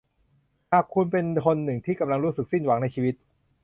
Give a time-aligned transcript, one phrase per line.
[0.71, 3.15] หากคุณเป็นคนหนึ่งที่กำลังรู้สึกสิ้นหวังในชีวิต